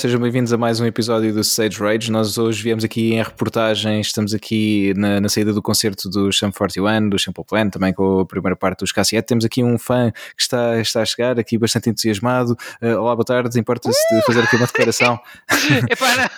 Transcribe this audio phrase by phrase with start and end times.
[0.00, 2.10] Sejam bem-vindos a mais um episódio do Sage Rage.
[2.10, 6.50] Nós hoje viemos aqui em reportagem, estamos aqui na, na saída do concerto do Sham
[6.50, 9.26] 41, do Simple Plan, também com a primeira parte dos Cassiette.
[9.26, 12.56] Temos aqui um fã que está, está a chegar, aqui bastante entusiasmado.
[12.80, 15.20] Uh, olá, boa tarde, importa-se de fazer aqui uma declaração?
[15.90, 16.30] Epá,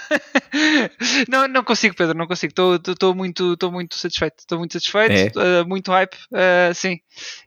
[1.31, 2.53] não, não consigo, Pedro, não consigo.
[2.85, 5.63] Estou muito, muito satisfeito, estou muito satisfeito, é?
[5.63, 6.99] uh, muito hype, uh, sim,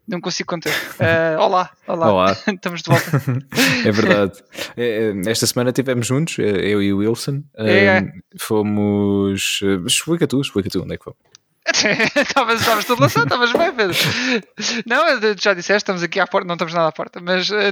[0.07, 0.71] não consigo conter.
[1.37, 3.21] olá, olá, olá, estamos de volta.
[3.85, 4.41] é verdade.
[5.27, 7.43] Esta semana tivemos juntos, eh, eu e o Wilson.
[7.57, 8.11] É, é.
[8.37, 9.59] Fomos.
[9.63, 11.19] Eh, explica tu, explica tu onde é que fomos.
[12.15, 13.97] estavas, tudo lançado, estavas bem, Pedro.
[14.85, 15.03] Não,
[15.41, 17.71] já disseste, estamos aqui à porta, não estamos nada à porta, mas, eh,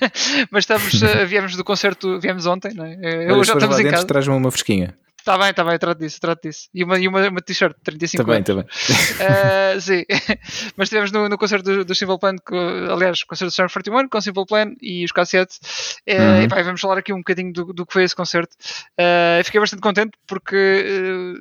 [0.50, 2.96] mas estamos, viemos do concerto, viemos ontem, não é?
[3.30, 4.06] Eu, já estamos em casa.
[4.06, 4.96] Traz-me uma fresquinha.
[5.24, 6.68] Está bem, está bem, trato disso, trato disso.
[6.74, 8.64] E uma, e uma, uma t-shirt de 35 Também, também.
[8.64, 10.04] Uh, sim,
[10.76, 13.72] mas estivemos no, no concerto do, do Simple Plan, que, aliás, o concerto do Summer
[13.72, 15.56] 41 com o Simple Plan e os cassetes.
[16.06, 16.42] Uh, uhum.
[16.42, 18.54] e pá, vamos falar aqui um bocadinho do, do que foi esse concerto.
[19.00, 21.34] Uh, fiquei bastante contente porque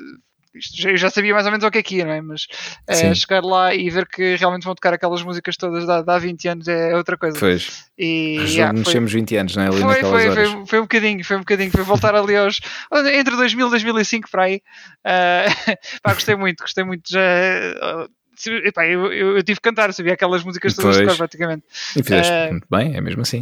[0.56, 2.22] isto eu já sabia mais ou menos o que é que ia, não é?
[2.22, 2.48] Mas
[2.88, 6.18] é, chegar lá e ver que realmente vão tocar aquelas músicas todas de, de há
[6.18, 7.40] 20 anos é outra coisa.
[7.40, 7.86] Pois.
[7.98, 9.68] E, yeah, mexemos 20 anos, não é?
[9.68, 12.59] Ali foi, foi, foi, foi, um bocadinho, foi um bocadinho, foi voltar ali aos.
[13.14, 14.62] entre 2000 e 2005 para aí.
[15.06, 17.09] Uh, pá, gostei muito, gostei muito.
[17.09, 18.09] Já, uh,
[18.66, 21.64] epá, eu, eu, eu, tive que cantar, sabia aquelas músicas todas de cor praticamente.
[21.96, 23.42] E fizeste uh, muito bem, é mesmo assim.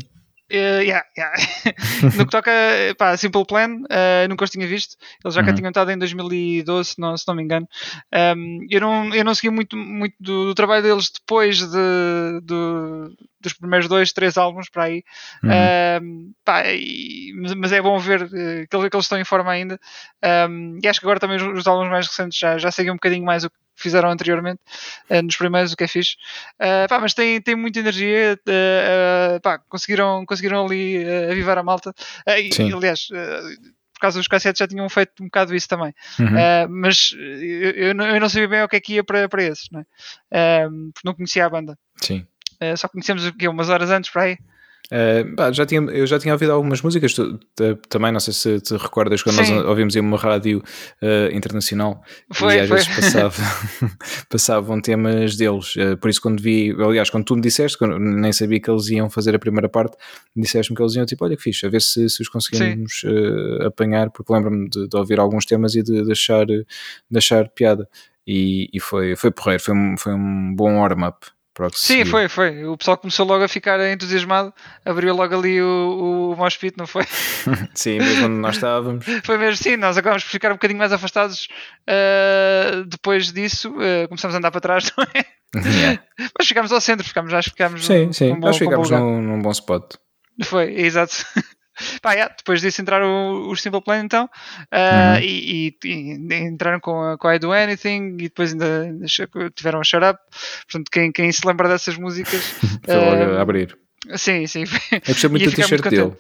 [0.52, 1.34] Uh, yeah, yeah.
[2.18, 2.52] no que toca
[2.98, 4.98] pá, Simple Plan, uh, nunca os tinha visto.
[5.24, 5.48] Eles já uhum.
[5.48, 7.68] cá tinham estado em 2012, se não, se não me engano.
[8.14, 13.16] Um, eu, não, eu não segui muito, muito do, do trabalho deles depois de, do,
[13.40, 15.04] dos primeiros dois, três álbuns para aí.
[15.42, 16.34] Uhum.
[16.44, 19.80] pá, e, mas é bom ver uh, que, eles estão em forma ainda.
[20.50, 22.96] Um, e acho que agora também os, os álbuns mais recentes já, já seguem um
[22.96, 24.60] bocadinho mais o que fizeram anteriormente
[25.10, 26.16] uh, nos primeiros, o que é fixe.
[26.60, 31.94] Uh, pá, mas tem, tem muita energia, uh, pá, conseguiram, conseguiram ali avivar a malta.
[32.28, 35.94] e, aliás, por causa dos cassetes já tinham feito um bocado isso também.
[36.20, 36.70] Uhum.
[36.70, 39.44] mas eu, eu, não, eu, não, sabia bem o que é que ia para, para
[39.44, 40.68] esses, não é?
[40.94, 41.78] porque não conhecia a banda.
[41.98, 42.26] Sim.
[42.76, 43.48] só conhecemos o quê?
[43.48, 44.38] umas horas antes para aí.
[44.92, 48.60] Uh, já tinha, eu já tinha ouvido algumas músicas tu, tu, também, não sei se
[48.60, 49.56] te recordas quando Sim.
[49.56, 50.62] nós ouvimos em uma rádio
[51.02, 52.04] uh, internacional
[52.34, 52.78] foi, e às foi.
[52.78, 53.42] vezes passava,
[54.28, 55.78] passavam temas deles.
[55.78, 59.10] Uh, por isso, quando vi, aliás, quando tu me disseste, nem sabia que eles iam
[59.10, 59.96] fazer a primeira parte,
[60.36, 63.06] disseste-me que eles iam tipo, olha que fixe, a ver se, se os conseguimos
[63.66, 66.66] apanhar, porque lembro-me de, de, ouvir alguns temas e de, de achar, de
[67.16, 67.88] achar piada.
[68.28, 71.28] E, e, foi, foi porreiro, foi um, foi um bom warm-up
[71.74, 72.66] Sim, foi, foi.
[72.66, 74.54] O pessoal começou logo a ficar entusiasmado,
[74.86, 77.04] abriu logo ali o, o Moshpit, não foi?
[77.76, 79.06] sim, mesmo onde nós estávamos.
[79.26, 81.50] foi mesmo, sim, nós acabamos por ficar um bocadinho mais afastados
[81.90, 85.26] uh, depois disso, uh, começamos a andar para trás, não é?
[85.54, 86.02] Yeah.
[86.38, 88.30] Mas ficámos ao centro, ficámos, acho que ficámos sim, num, sim.
[88.30, 89.96] Num bom, acho que ficámos num, num bom spot.
[90.44, 91.26] Foi, exato.
[92.02, 95.20] Pá, yeah, depois disso entraram os Simple Plan então uh, uhum.
[95.22, 98.90] e, e, e, entraram com a, com a I Do Anything e depois ainda
[99.56, 100.20] tiveram a Shut Up.
[100.70, 102.42] Portanto, quem, quem se lembra dessas músicas
[102.84, 103.78] foi logo uh, a abrir.
[104.16, 104.64] Sim, sim.
[104.92, 106.14] Eu gostei muito da t-shirt dele.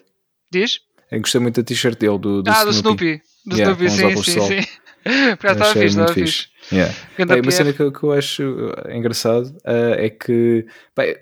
[0.51, 0.79] Diz?
[1.11, 2.71] Eu gostei muito da t-shirt dele, do, do ah, Snoopy.
[2.71, 3.21] do Snoopy.
[3.45, 4.67] Do yeah, Snoopy, sim, sim, sim.
[5.37, 6.47] Porque estava fixe, estava fixe.
[6.71, 6.93] Yeah.
[7.17, 11.15] Bem, uma cena que, que, eu acho engraçado uh, é que bem,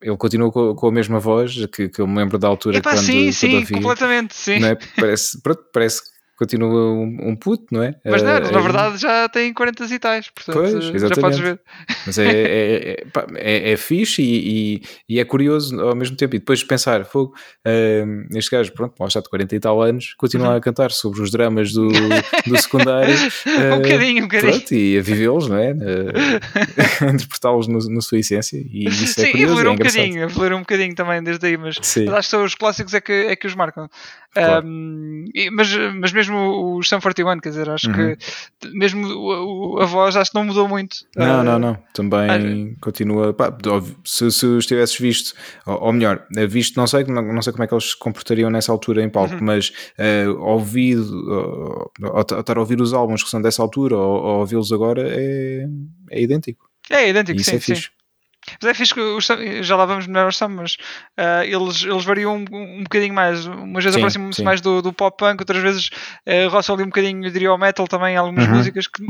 [0.00, 2.92] ele continua com, com, a mesma voz que, que eu me lembro da altura Epá,
[2.92, 4.64] quando, sim, quando sim, ouvia, completamente, sim.
[4.64, 4.76] É?
[4.96, 5.38] Parece,
[5.72, 6.02] parece
[6.38, 7.96] continua um, um puto, não é?
[8.04, 11.60] Mas não, uh, na verdade já tem 40 e tais, portanto pois, já podes ver.
[12.06, 13.04] Mas é, é, é,
[13.34, 14.82] é, é fixe e, e,
[15.16, 16.36] e, é curioso ao mesmo tempo.
[16.36, 17.34] E depois pensar, fogo,
[17.66, 20.56] uh, este gajo, pronto, lá está de 40 e tal anos, continua uhum.
[20.56, 23.14] a cantar sobre os dramas do, do secundário.
[23.14, 24.52] uh, um bocadinho, um bocadinho.
[24.52, 25.72] Pronto, e a vivê-los, não é?
[25.72, 28.58] Uh, interpretá-los na sua essência.
[28.58, 29.52] E isso é Sim, é curioso.
[29.52, 32.54] Evoluir um bocadinho, evoluir um bocadinho também desde aí, mas, mas acho que são os
[32.54, 33.88] clássicos é que, é que os marcam.
[34.32, 34.66] Claro.
[34.66, 37.94] Um, mas, mas mesmo os Sam 41, quer dizer, acho uhum.
[37.94, 40.96] que mesmo o, a voz acho que não mudou muito.
[41.16, 41.78] Não, uh, não, não.
[41.94, 43.32] Também continua.
[43.32, 43.56] Pá,
[44.04, 45.34] se, se os tivesses visto,
[45.66, 48.50] ou, ou, melhor, visto, não sei, não, não sei como é que eles se comportariam
[48.50, 49.40] nessa altura em palco, uhum.
[49.42, 54.38] mas uh, ouvido, ou, estar a ouvir os álbuns que são dessa altura, ou, ou
[54.40, 55.66] ouvi-los agora, é,
[56.10, 56.68] é idêntico.
[56.90, 57.74] É idêntico, sim, é sim.
[58.60, 60.76] Mas é fixe que já lá vamos melhor aos mas
[61.18, 63.46] uh, eles, eles variam um, um bocadinho mais.
[63.46, 65.90] Umas vezes aproximam-se mais do, do pop punk, outras vezes
[66.26, 68.56] uh, roçam ali um bocadinho, eu diria, ao metal também, algumas uhum.
[68.56, 69.02] músicas que,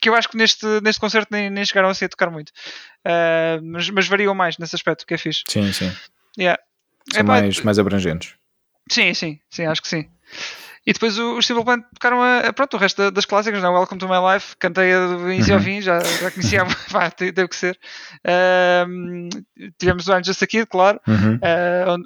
[0.00, 2.50] que eu acho que neste, neste concerto nem, nem chegaram a ser a tocar muito.
[3.06, 5.42] Uh, mas, mas variam mais nesse aspecto, que é fixe.
[5.48, 5.92] Sim, sim.
[6.38, 6.60] Yeah.
[7.12, 8.34] São é, mais, mais abrangentes.
[8.90, 10.08] Sim, sim, sim, acho que sim.
[10.86, 13.74] E depois os Simple Plan tocaram a, pronto, o resto das clássicas, não?
[13.74, 13.78] É?
[13.78, 15.58] Welcome to My Life, cantei a do início uhum.
[15.58, 17.76] ao fim, já, já conhecia, pá, deu que ser.
[19.78, 21.00] tivemos o I'm Just a Kid, claro.
[21.08, 21.34] Uhum.
[21.36, 22.04] Uh,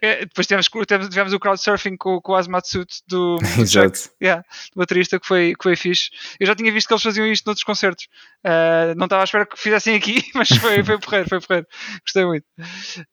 [0.20, 0.66] depois tivemos,
[1.10, 4.42] tivemos, o crowdsurfing com, com o Asmatsuit do, do, Jack, yeah,
[4.74, 6.08] do baterista que foi, que foi fixe.
[6.40, 8.08] Eu já tinha visto que eles faziam isto noutros concertos.
[8.46, 11.66] Uh, não estava à espera que fizessem aqui, mas foi, foi porreiro, foi porreiro.
[12.02, 12.46] Gostei muito.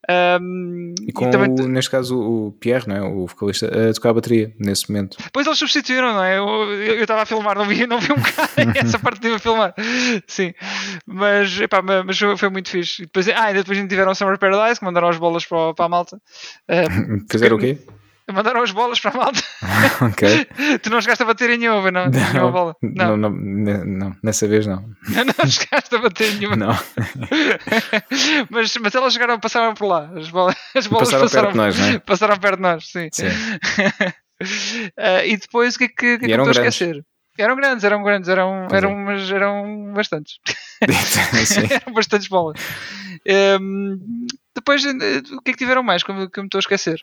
[0.09, 1.49] Um, e com, e também...
[1.51, 3.01] o, neste caso, o Pierre, não é?
[3.01, 5.17] o vocalista, a tocar a bateria nesse momento.
[5.31, 6.37] Pois eles substituíram, não é?
[6.37, 9.73] Eu estava a filmar, não vi, não vi um bocado essa parte de a filmar.
[10.27, 10.53] Sim,
[11.05, 13.03] mas, epá, mas foi muito fixe.
[13.03, 15.89] E depois, ah, ainda depois tiveram Summer Paradise, que mandaram as bolas para, para a
[15.89, 16.17] malta.
[16.69, 17.77] Uh, Fizeram o quê?
[18.29, 19.41] Mandaram as bolas para a malta.
[20.01, 20.45] ok.
[20.83, 22.09] tu não chegaste a bater em nenhuma, não?
[22.09, 22.75] Não, nenhuma bola.
[22.81, 23.15] Não.
[23.15, 24.83] Não, não, não, nessa vez não.
[25.07, 26.57] não chegaste a bater em nenhuma.
[26.57, 26.77] Não.
[28.49, 30.11] mas, mas elas chegaram, passaram por lá.
[30.13, 31.99] As bolas, as bolas passaram, passaram perto de nós, não é?
[31.99, 33.09] Passaram perto de nós, sim.
[33.13, 33.27] sim.
[34.41, 37.05] Uh, e depois o que é que, que, que estou a esquecer?
[37.37, 40.39] Eram grandes, eram grandes, eram, eram, mas eram bastantes.
[40.81, 42.59] eram bastantes bolas.
[43.61, 44.25] Um,
[44.57, 44.89] depois, eh,
[45.35, 46.99] o que é que tiveram mais que, que me estou a esquecer?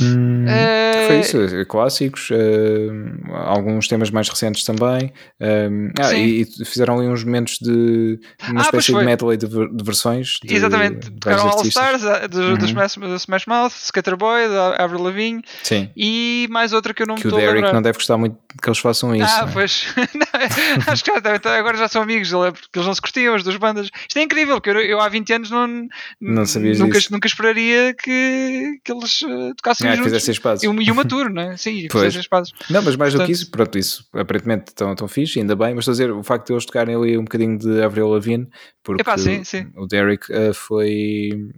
[0.00, 5.12] Hum, uh, foi isso, eh, clássicos, uh, alguns temas mais recentes também.
[5.38, 8.18] Uh, ah, e, e, fizeram ali uns momentos de
[8.48, 10.38] uma ah, espécie de medley de, de versões.
[10.42, 12.54] De, Exatamente, tocaram All Stars do, uhum.
[12.56, 15.90] do, Smash, do Smash Mouth, Scatterboy, da Avril Lavigne Sim.
[15.94, 17.72] e mais outra que eu não que me estou a lembrar.
[17.74, 19.26] não deve gostar muito que eles façam isso.
[19.26, 19.52] Ah, é?
[19.52, 19.94] pois,
[20.88, 23.90] acho que já, agora já são amigos, porque eles não se curtiam, as duas bandas.
[24.08, 25.88] Isto é incrível, porque eu, eu há 20 anos não,
[26.20, 26.46] não
[26.78, 27.12] nunca, disso.
[27.12, 30.12] nunca esperaria que, que eles uh, tocassem ah, juntos.
[30.12, 30.60] fizessem.
[30.62, 31.56] E e uma tour, não é?
[31.56, 32.22] Sim, fizessem.
[32.70, 35.74] Não, mas mais Portanto, do que isso, pronto, isso aparentemente estão tão fixe, ainda bem,
[35.74, 38.48] mas estou a dizer, o facto de eles tocarem ali um bocadinho de Avril Lavigne,
[38.82, 39.70] porque Epá, sim, sim.
[39.76, 41.50] o Derek uh, foi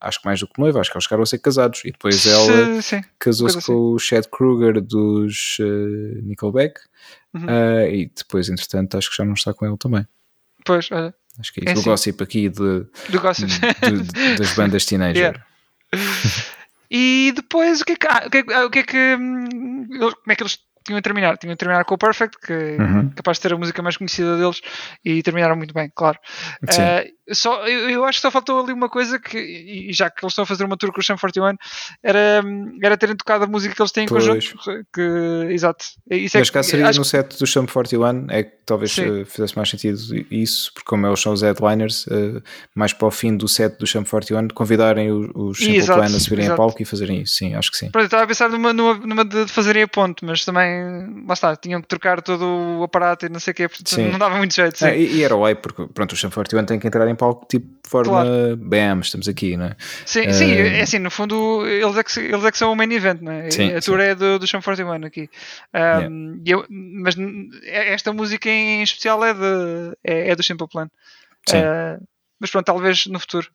[0.00, 2.24] acho que mais do que noivo, acho que eles chegaram a ser casados e depois
[2.26, 2.80] ela
[3.18, 3.72] casou-se com assim.
[3.72, 6.80] o Chad Kruger dos uh, Nickelback
[7.34, 7.44] uhum.
[7.44, 10.06] uh, e depois entretanto acho que já não está com ele também
[10.64, 13.48] pois, olha acho que é, isso, é o gossip aqui de, do gossip.
[13.48, 15.42] De, de, das bandas teenager
[15.94, 16.50] yeah.
[16.90, 19.88] e depois o que é que, o que, é, que, o que, é que hum,
[19.98, 20.58] como é que eles
[20.88, 21.36] tinham a terminar.
[21.36, 23.10] Tinham a terminar com o Perfect, que uhum.
[23.12, 24.60] é capaz de ter a música mais conhecida deles,
[25.04, 26.18] e terminaram muito bem, claro.
[26.64, 30.24] Uh, só, eu, eu, acho que só faltou ali uma coisa que, e já que
[30.24, 31.56] eles estão a fazer uma tour com o Sam 41,
[32.02, 32.42] era,
[32.82, 34.56] era terem tocado a música que eles têm em conjunto.
[34.94, 35.84] Que, exato.
[36.10, 36.98] Isso é Mas cá seria acho...
[36.98, 39.98] no set do Sam 41, é que talvez uh, fizesse mais sentido
[40.30, 42.42] isso, porque como eles são os headliners, uh,
[42.74, 46.44] mais para o fim do set do Sam 41, convidarem os, Simple Plan a subirem
[46.46, 46.62] exato.
[46.62, 47.36] a palco e fazerem isso.
[47.36, 47.90] Sim, acho que sim.
[47.90, 50.77] Pronto, eu estava a pensar numa, numa, numa de fazerem a ponte, mas também
[51.26, 52.44] lá está, tinham que trocar todo
[52.78, 54.84] o aparato e não sei o quê, porque não dava muito jeito.
[54.84, 57.14] É, e, e, era o aí, porque pronto, o Sam 41 tem que entrar em
[57.14, 58.56] palco tipo de forma claro.
[58.56, 59.76] bam, estamos aqui, não é?
[60.04, 62.76] Sim, uh, sim, é assim, no fundo eles é que, eles é que são o
[62.76, 63.50] main event, não é?
[63.50, 64.04] Sim, a tour sim.
[64.04, 65.30] é do, do 41 aqui.
[65.74, 66.46] Um, yeah.
[66.46, 67.16] eu, mas
[67.64, 70.88] esta música em especial é, de, é, é do Simple Plan.
[71.50, 72.04] Uh,
[72.38, 73.48] mas pronto, talvez no futuro.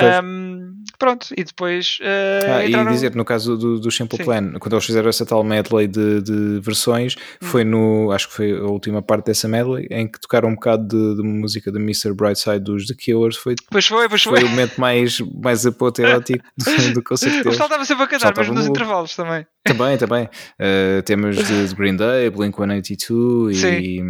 [0.00, 1.98] Um, pronto, e depois.
[2.00, 2.90] Uh, ah, entraram...
[2.90, 4.24] E dizer, no caso do, do Simple Sim.
[4.24, 7.46] Plan, quando eles fizeram essa tal medley de, de versões, hum.
[7.46, 8.10] foi no.
[8.12, 11.22] Acho que foi a última parte dessa medley, em que tocaram um bocado de, de
[11.22, 12.12] música da Mr.
[12.14, 13.36] Brightside dos The Killers.
[13.36, 14.40] Foi, pois foi, pois foi.
[14.40, 17.40] Foi o momento mais, mais apoteótico do, do concerto.
[17.40, 19.46] O pessoal estava sempre a cantar, mas nos intervalos também.
[19.64, 20.24] Também, também.
[20.24, 23.68] Uh, temas de, de Green Day, Blink 182 Sim.
[23.68, 24.02] e.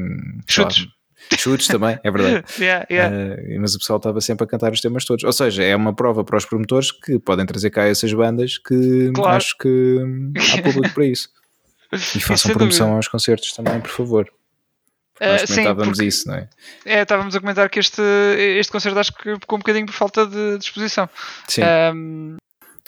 [0.47, 0.87] Chutes.
[1.37, 2.44] Chutes também, é verdade.
[2.58, 3.14] yeah, yeah.
[3.14, 5.25] Uh, mas o pessoal estava sempre a cantar os temas todos.
[5.25, 9.11] Ou seja, é uma prova para os promotores que podem trazer cá essas bandas que
[9.14, 9.37] claro.
[9.37, 9.99] acho que
[10.52, 11.28] há público para isso.
[11.92, 14.30] E façam promoção aos concertos também, por favor.
[15.20, 16.49] Nós uh, comentávamos sim, isso, não é?
[16.85, 18.02] É, estávamos a comentar que este,
[18.58, 21.08] este concerto acho que ficou um bocadinho por falta de disposição.
[21.49, 21.62] Sim.
[21.94, 22.37] Um,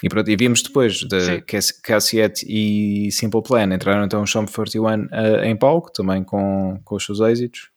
[0.02, 1.42] e, pronto, e vimos depois de
[1.82, 5.08] Cassiette e Simple Plan entraram então o Shop 41 uh,
[5.44, 7.68] em palco, também com, com os seus êxitos.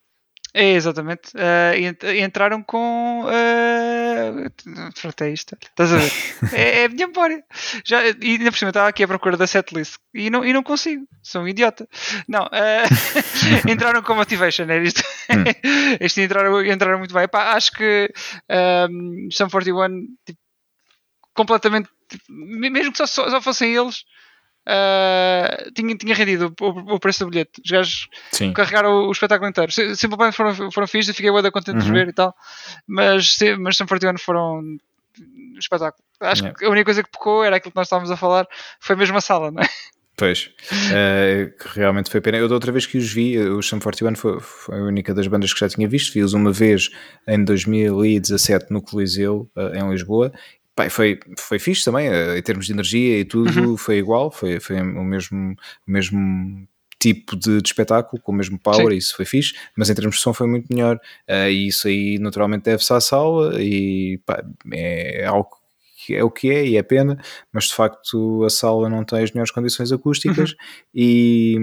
[0.56, 1.34] É, exatamente.
[1.36, 3.26] Uh, entraram com.
[3.26, 5.58] Uh, pronto, é isto.
[5.60, 6.12] Estás a ver?
[6.54, 7.44] é, é a minha memória.
[7.84, 10.62] Já, e ainda por cima estava aqui à procura da setlist e não, e não
[10.62, 11.08] consigo.
[11.24, 11.88] Sou um idiota.
[12.28, 12.44] Não.
[12.44, 14.66] Uh, entraram com Motivation.
[14.70, 15.02] É isto.
[15.32, 15.44] Hum.
[16.00, 17.24] este entraram, entraram muito bem.
[17.24, 18.14] Epá, acho que
[18.92, 20.40] um, Sum 41, tipo,
[21.34, 21.90] completamente.
[22.08, 24.04] Tipo, mesmo que só, só fossem eles
[24.68, 27.62] uh, tinha, tinha rendido o, o, preço do bilhete.
[27.64, 28.54] Os gajos Sim.
[28.54, 29.72] carregaram o, o espetáculo inteiro.
[29.72, 31.86] Simplesmente foram, foram fixos e fiquei bem contente uhum.
[31.86, 32.36] de ver e tal.
[32.88, 34.62] Mas, mas São Fortiano foram
[35.58, 36.04] espetáculo.
[36.20, 36.58] Acho yeah.
[36.58, 38.48] que a única coisa que pecou era aquilo que nós estávamos a falar,
[38.80, 39.68] foi mesmo a sala, não é?
[40.16, 42.38] Pois, uh, realmente foi pena.
[42.38, 45.26] Eu da outra vez que os vi, o Sum 41 foi, foi a única das
[45.28, 46.14] bandas que já tinha visto.
[46.14, 46.92] Vi-os uma vez
[47.28, 50.32] em 2017 no Coliseu, uh, em Lisboa,
[50.76, 53.78] Pai, foi, foi fixe também, eh, em termos de energia e tudo, uhum.
[53.78, 55.56] foi igual, foi, foi o mesmo,
[55.88, 56.68] o mesmo
[57.00, 58.98] tipo de, de, espetáculo, com o mesmo power, Sim.
[58.98, 60.96] isso foi fixe, mas em termos de som foi muito melhor.
[61.30, 65.50] Uh, e isso aí naturalmente deve-se à sala e pá, é algo
[66.06, 67.18] que é o que é e é pena,
[67.52, 70.58] mas de facto a sala não tem as melhores condições acústicas uhum.
[70.94, 71.58] e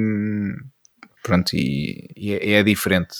[1.22, 3.14] pronto, e, e é, é, diferente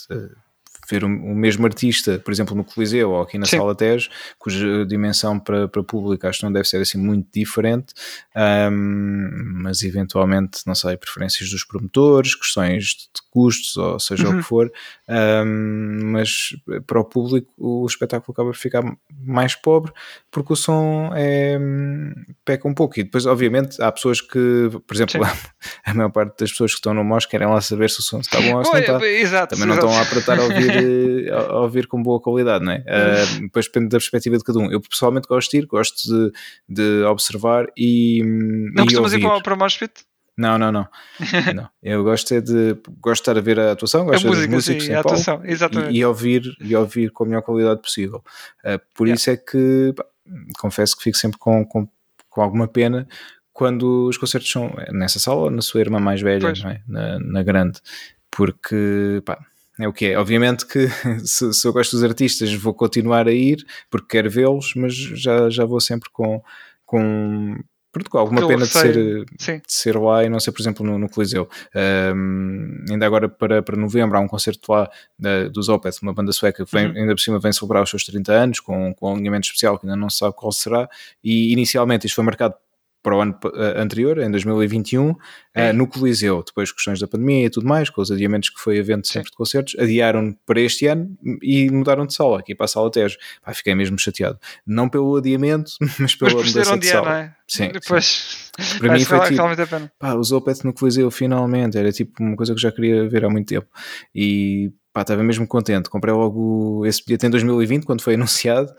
[0.90, 3.58] ver o, o, mesmo artista, por exemplo, no Coliseu ou aqui na Sim.
[3.58, 7.94] Sala Tejo, cuja dimensão para, para público acho que não deve ser assim muito diferente,
[8.70, 14.34] um, mas eventualmente, não sei, preferências dos promotores, questões de custos, ou seja uhum.
[14.34, 14.72] o que for,
[15.08, 16.56] um, mas
[16.86, 18.82] para o público o espetáculo acaba por ficar
[19.24, 19.92] mais pobre
[20.30, 21.58] porque o som é,
[22.44, 22.98] peca um pouco.
[22.98, 25.20] E depois, obviamente, há pessoas que, por exemplo,
[25.84, 28.20] a, maior parte das pessoas que estão no MOS querem lá saber se o som
[28.20, 29.06] está bom ou se não está.
[29.06, 29.86] Exato, Também não exato.
[29.88, 30.79] estão lá para estar a ouvir,
[31.32, 32.78] a, a ouvir com boa qualidade, não é?
[32.78, 34.70] Uh, depois depende da perspectiva de cada um.
[34.70, 36.32] Eu pessoalmente gosto de ir, gosto de,
[36.68, 38.22] de observar e.
[38.74, 39.24] Não e costumas ouvir.
[39.24, 39.92] ir para, para o Moshpit?
[40.36, 40.88] Não, não, não.
[41.54, 41.68] não.
[41.82, 44.54] Eu gosto é de gosto de estar a ver a atuação, gosto a música, de
[44.54, 45.92] músicos sim, a atuação, exatamente.
[45.92, 48.24] E, e, ouvir, e ouvir com a melhor qualidade possível.
[48.64, 49.18] Uh, por yeah.
[49.18, 50.04] isso é que pá,
[50.58, 51.86] confesso que fico sempre com, com,
[52.28, 53.06] com alguma pena
[53.52, 56.80] quando os concertos são nessa sala ou na sua irmã mais velha, é?
[56.88, 57.78] na, na, grande,
[58.30, 59.38] porque pá,
[59.80, 60.18] é o que é.
[60.18, 60.88] Obviamente que
[61.24, 65.48] se, se, eu gosto dos artistas vou continuar a ir porque quero vê-los, mas já,
[65.50, 66.42] já vou sempre com,
[66.84, 67.56] com
[68.08, 71.08] com alguma pena de ser, de ser lá e não ser, por exemplo, no, no
[71.08, 71.48] Coliseu.
[72.14, 74.88] Um, ainda agora para, para novembro há um concerto lá
[75.50, 76.96] dos Opeth, uma banda sueca que vem, uhum.
[76.96, 79.86] ainda por cima vem celebrar os seus 30 anos com, com um alinhamento especial que
[79.86, 80.88] ainda não se sabe qual será.
[81.22, 82.54] E inicialmente isto foi marcado
[83.02, 85.10] para o ano eh, anterior, em 2021,
[85.54, 85.70] eh, é.
[85.70, 86.42] uh, no Coliseu.
[86.44, 89.32] Depois, questões da pandemia e tudo mais, com os adiamentos que foi evento sempre Sim.
[89.32, 93.16] de concertos, adiaram para este ano e mudaram de sala, aqui para a Sala Tejo.
[93.42, 94.38] Pá, fiquei mesmo chateado.
[94.66, 97.08] Não pelo adiamento, mas pela mas mudança de sala.
[97.08, 97.34] Não é?
[97.48, 97.70] Sim.
[97.72, 98.78] Depois, sim.
[98.78, 102.54] Para mim foi tipo, pá, usou o Pet no Coliseu finalmente, era tipo uma coisa
[102.54, 103.66] que já queria ver há muito tempo.
[104.14, 105.88] E pá, estava mesmo contente.
[105.88, 108.72] Comprei logo esse bilhete em 2020, quando foi anunciado,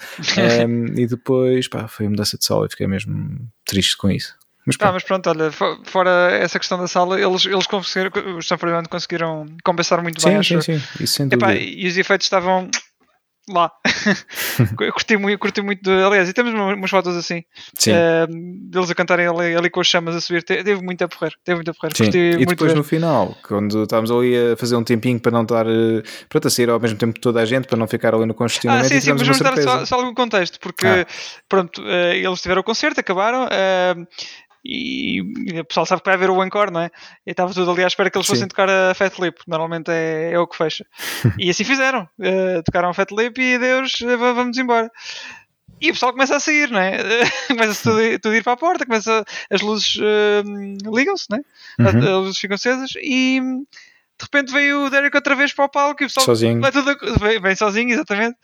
[0.68, 4.36] um, e depois pá, foi a mudança de sala e fiquei mesmo triste com isso.
[4.66, 4.90] Mas pronto.
[4.90, 5.52] Ah, mas pronto, olha,
[5.86, 10.44] fora essa questão da sala, eles, eles conseguiram, os Stanford conseguiram compensar muito sim, bem.
[10.44, 12.70] Sim, sim, isso sem Epá, e os efeitos estavam
[13.54, 13.72] lá.
[14.80, 17.40] eu curti muito, curti muito de, aliás, e temos umas fotos assim
[17.88, 18.28] uh,
[18.70, 20.44] deles a cantarem ali, ali, com as chamas a subir.
[20.44, 21.96] Teve muito a porrer, teve muito a porrer.
[21.96, 22.10] Sim.
[22.40, 26.04] e depois no final, quando estávamos ali a fazer um tempinho para não estar uh,
[26.30, 28.88] pronto, a sair ao mesmo tempo toda a gente, para não ficar ali no congestionamento.
[28.88, 31.06] Ah, sim, sim, mas vamos dar só, só, algum contexto, porque ah.
[31.48, 33.46] pronto, uh, eles tiveram o concerto, acabaram.
[33.46, 34.08] Uh,
[34.64, 35.22] e,
[35.60, 36.92] o pessoal sabe que vai haver o encore, não é?
[37.26, 38.50] E estava tudo ali à espera que eles fossem Sim.
[38.50, 40.86] tocar a Fat Lip, normalmente é, é o que fecha.
[41.40, 44.92] e assim fizeram, uh, tocaram a Fat Lip e Deus, uh, vamos embora.
[45.80, 46.98] E o pessoal começa a sair, não é?
[47.48, 51.42] começa tudo, tudo a ir para a porta, começa, as luzes uh, ligam-se, não é?
[51.80, 51.88] Uhum.
[51.88, 53.42] As, as luzes ficam acesas e
[54.22, 56.62] de repente veio o Derek outra vez para o palco e o pessoal sozinho.
[57.20, 58.38] Vem, vem sozinho, exatamente.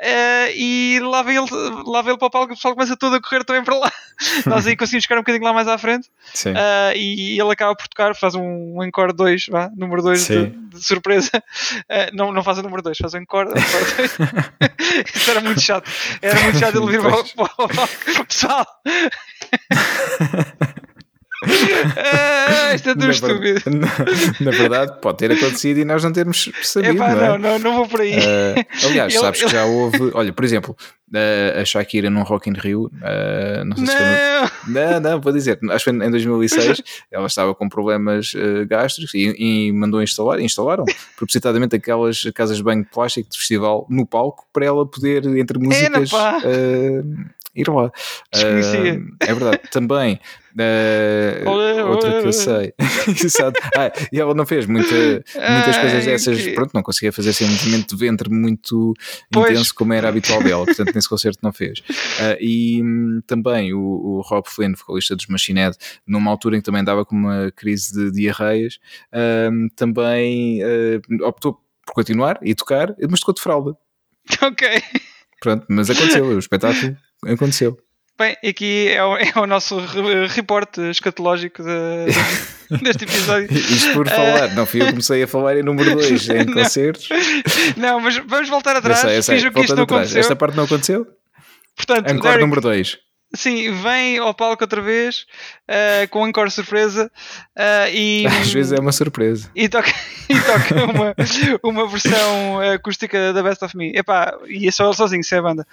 [0.00, 1.48] Uh, e lá vem, ele,
[1.84, 3.76] lá vem ele para o palco e o pessoal começa todo a correr também para
[3.76, 3.92] lá.
[4.46, 6.08] Nós aí conseguimos ficar um bocadinho lá mais à frente.
[6.46, 11.30] Uh, e, ele acaba por tocar, faz um, encore 2, número 2 de, de, surpresa.
[11.36, 13.60] Uh, não, não faz o número 2, faz o encore 2.
[15.14, 15.90] Isso era muito chato.
[16.22, 17.20] Era muito chato ele vir para, para
[17.64, 18.26] o palco.
[18.26, 18.66] Pessoal.
[21.44, 23.62] ah, isto é tão estúpido.
[23.66, 23.88] Na,
[24.40, 26.96] na, verdade, pode ter acontecido e nós não termos sabido.
[26.96, 27.38] Epá, não, é?
[27.38, 28.16] não, não, vou por aí.
[28.18, 29.50] Uh, aliás, ele, sabes ele...
[29.50, 30.10] que já houve.
[30.14, 30.76] Olha, por exemplo,
[31.14, 32.86] uh, a Shakira num Rock in Rio.
[32.86, 33.92] Uh, não sei não.
[33.92, 34.72] se foi.
[34.72, 35.58] No, não, não, vou dizer.
[35.70, 36.82] Acho que foi em 2006.
[37.12, 38.32] ela estava com problemas
[38.68, 40.40] gástricos e, e, mandou instalar.
[40.40, 40.84] Instalaram
[41.16, 45.58] propositadamente aquelas casas de banho de plástico de festival no palco para ela poder, entre
[45.58, 46.10] músicas
[47.58, 47.86] ir lá.
[47.86, 49.60] Uh, é verdade.
[49.70, 50.20] Também,
[50.58, 52.74] uh, olé, outra olé, que eu sei.
[53.08, 53.60] Exato.
[53.76, 56.40] Ah, e ela não fez muita, muitas Ai, coisas dessas.
[56.40, 56.50] Que...
[56.52, 58.94] Pronto, não conseguia fazer assim, um movimento de ventre muito
[59.30, 59.50] pois.
[59.50, 60.64] intenso como era habitual dela.
[60.64, 61.80] Portanto, nesse concerto não fez.
[61.80, 66.60] Uh, e um, também o, o, Rob Flynn, vocalista dos Machine Head, numa altura em
[66.60, 68.78] que também dava com uma crise de diarreias,
[69.76, 70.60] também
[71.22, 73.76] optou por continuar e tocar, mas tocou de fralda.
[74.42, 74.68] Ok.
[75.40, 77.78] Pronto, mas aconteceu, o espetáculo aconteceu.
[78.18, 79.78] Bem, aqui é o, é o nosso
[80.28, 83.46] reporte escatológico de, deste episódio.
[83.56, 84.54] Isto por falar, uh...
[84.54, 87.08] não fui eu que comecei a falar em número 2 em concertos.
[87.76, 89.04] Não, mas vamos voltar atrás.
[89.04, 89.62] Eu sei, eu sei.
[89.62, 90.20] Isto não aconteceu.
[90.20, 91.06] Esta parte não aconteceu?
[91.76, 92.98] Portanto, Encore número 2.
[93.34, 95.26] Sim, vem ao palco outra vez
[95.68, 97.10] uh, com um encore surpresa
[97.56, 99.50] uh, e às vezes é uma surpresa.
[99.54, 99.92] e toca,
[100.30, 101.14] e toca uma,
[101.62, 103.92] uma versão acústica da Best of Me.
[103.94, 105.66] Epá, e é só ele sozinho, se é a banda.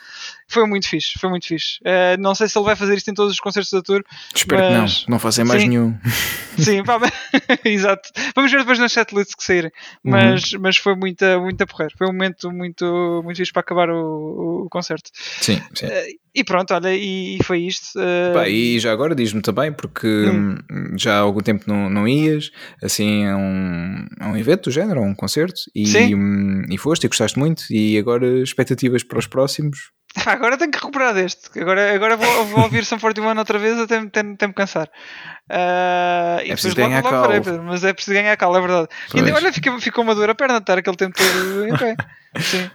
[0.49, 1.79] Foi muito fixe, foi muito fixe.
[1.79, 4.03] Uh, não sei se ele vai fazer isto em todos os concertos da tour
[4.35, 5.03] espero mas...
[5.03, 5.97] que não, não fazem mais sim, nenhum.
[6.59, 6.99] Sim, pá,
[7.63, 8.09] exato.
[8.35, 9.71] Vamos ver depois nas setlists que saírem.
[10.03, 10.11] Uhum.
[10.11, 10.59] mas, uhum.
[10.61, 14.69] mas foi muita, muita porrer foi um momento muito, muito fixe para acabar o, o
[14.69, 15.09] concerto.
[15.13, 15.87] Sim, sim.
[16.35, 17.97] E pronto, olha, e foi isto.
[17.97, 18.33] Uh...
[18.33, 20.57] Pá, e já agora diz-me também, porque hum.
[20.97, 22.51] já há algum tempo não, não ias
[22.83, 27.05] assim a um, a um evento do género, a um concerto, e, hum, e foste
[27.05, 29.95] e gostaste muito, e agora expectativas para os próximos?
[30.25, 31.59] Agora tenho que recuperar deste.
[31.59, 34.87] Agora, agora vou, vou ouvir São 41 outra vez até, até, até me cansar.
[35.51, 37.21] Uh, é preciso ganhar logo.
[37.21, 38.87] Parei, mas é preciso ganhar cal, é verdade.
[39.13, 41.95] E olha, ficou, ficou uma dor a perna de estar aquele tempo todo em pé.
[42.39, 42.69] Sim.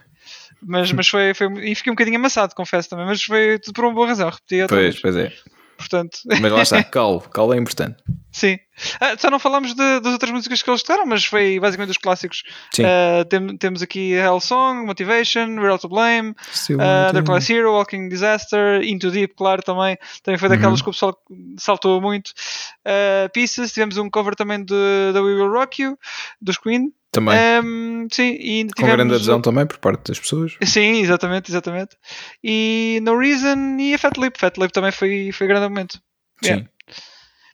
[0.63, 1.47] Mas, mas foi, foi.
[1.69, 3.05] E fiquei um bocadinho amassado, confesso também.
[3.05, 4.29] Mas foi tudo por uma boa razão.
[4.29, 5.33] Repeti Pois, pois é.
[5.81, 6.19] Portanto...
[6.25, 7.97] Mas lá está, cal, cal é importante.
[8.31, 8.57] Sim.
[8.99, 11.97] Ah, só não falámos de, das outras músicas que eles tocaram, mas foi basicamente os
[11.97, 12.43] clássicos.
[12.73, 12.83] Sim.
[12.83, 18.09] Uh, tem, temos aqui Hell Song, Motivation, Real to Blame, uh, The Class Hero, Walking
[18.09, 19.97] Disaster, Into Deep, claro, também.
[20.23, 20.83] Também foi daquelas uhum.
[20.83, 21.17] que o pessoal
[21.57, 22.29] saltou muito.
[22.85, 24.73] Uh, Pieces, tivemos um cover também de
[25.13, 25.97] We Will Rock You,
[26.39, 26.93] dos Queen.
[27.11, 27.35] Também.
[27.61, 30.55] Um, sim, e Com grande adesão também por parte das pessoas.
[30.63, 31.97] Sim, exatamente, exatamente.
[32.41, 34.39] E No Reason e a Fat Lip.
[34.39, 35.99] Fat Lip também foi, foi grande momento.
[36.41, 36.49] Sim.
[36.51, 36.69] Yeah.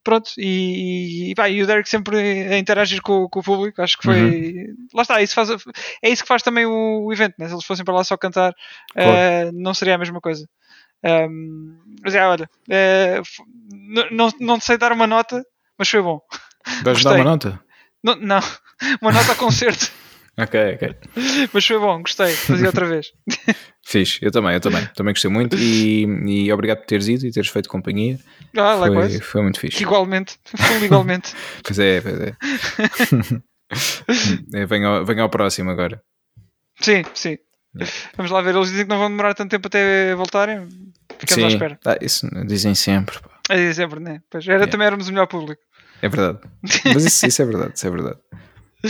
[0.03, 3.97] Pronto, e, e, pá, e o Derek sempre a interagir com, com, o público, acho
[3.97, 4.21] que foi.
[4.21, 4.75] Uhum.
[4.93, 5.49] Lá está, isso faz,
[6.01, 7.45] é isso que faz também o, o evento, né?
[7.47, 8.53] se eles fossem para lá só cantar,
[8.93, 9.49] claro.
[9.49, 10.47] uh, não seria a mesma coisa.
[11.03, 13.21] Um, mas é, olha, uh,
[14.11, 15.43] não, não sei dar uma nota,
[15.77, 16.21] mas foi bom.
[16.83, 17.59] Vais dar uma nota?
[18.01, 18.39] Não, não,
[19.01, 19.91] uma nota a concerto.
[20.37, 20.95] ok, ok.
[21.53, 23.07] Mas foi bom, gostei, fazia outra vez.
[23.85, 24.85] Fiz, eu também, eu também.
[24.95, 28.19] Também gostei muito e, e obrigado por teres ido e teres feito companhia.
[28.57, 29.81] Ah, foi, foi muito fixe.
[29.81, 30.37] Igualmente,
[30.83, 31.33] igualmente.
[31.63, 32.35] pois é, pois é.
[34.53, 36.01] é venha, ao, venha ao próximo agora.
[36.81, 37.37] Sim, sim.
[37.79, 37.85] É.
[38.15, 40.67] Vamos lá ver, eles dizem que não vão demorar tanto tempo até voltarem.
[41.17, 41.45] Ficamos sim.
[41.45, 41.79] à espera.
[41.85, 43.19] Ah, isso dizem sempre.
[43.19, 43.29] Pá.
[43.49, 44.21] É, dizem sempre, né?
[44.29, 44.67] Pois, era, é.
[44.67, 45.61] Também éramos o melhor público.
[46.01, 46.39] É verdade.
[46.61, 48.19] Mas isso, isso é verdade, isso é verdade.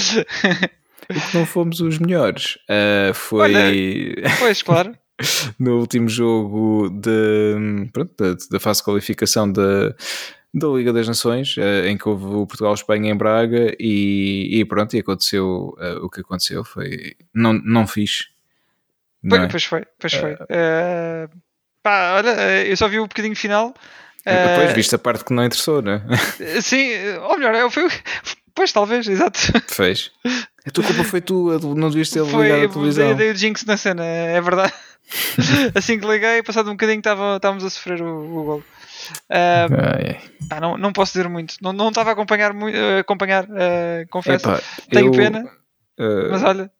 [1.09, 3.55] o que não fomos os melhores uh, foi.
[3.55, 4.97] Olha, pois, claro.
[5.59, 9.95] no último jogo de, pronto, da, da fase de qualificação da,
[10.53, 14.95] da Liga das Nações, uh, em que houve o Portugal-Espanha em Braga e, e, pronto,
[14.95, 16.63] e aconteceu uh, o que aconteceu.
[16.63, 17.15] Foi.
[17.33, 18.29] Não, não fiz.
[19.23, 19.47] Não pois, é?
[19.47, 20.33] pois foi, pois foi.
[20.33, 21.29] Uh,
[21.81, 23.73] pá, olha, eu só vi o bocadinho final
[24.27, 26.61] depois, uh, viste a parte que não interessou, não é?
[26.61, 26.89] Sim,
[27.21, 27.87] ou melhor, foi.
[28.57, 29.39] Pois, talvez, exato.
[29.67, 30.11] Fez.
[30.65, 33.15] A tua culpa foi tu, não devias ter foi, ligado a televisão.
[33.15, 34.73] Dei, o Jinx na cena, é verdade.
[35.75, 38.63] assim que liguei, passado um bocadinho, estávamos a sofrer o, o gol.
[39.29, 40.17] Uh,
[40.49, 41.53] ah, não, não posso dizer muito.
[41.61, 42.51] Não, não estava a acompanhar,
[42.99, 44.49] acompanhar uh, confesso.
[44.49, 45.43] Epa, Tenho eu, pena.
[45.99, 46.71] Uh, mas olha,